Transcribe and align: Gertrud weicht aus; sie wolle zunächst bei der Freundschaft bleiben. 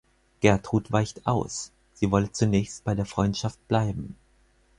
Gertrud 0.39 0.91
weicht 0.91 1.27
aus; 1.27 1.71
sie 1.93 2.09
wolle 2.09 2.31
zunächst 2.31 2.83
bei 2.83 2.95
der 2.95 3.05
Freundschaft 3.05 3.59
bleiben. 3.67 4.15